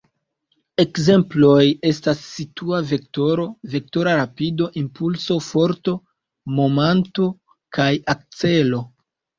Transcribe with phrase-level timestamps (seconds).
[0.83, 5.97] Ekzemploj estas situa vektoro, vektora rapido, impulso, forto,
[6.59, 7.33] momanto
[7.79, 8.87] kaj akcelo.